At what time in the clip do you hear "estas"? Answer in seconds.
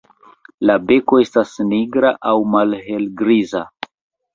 1.25-1.53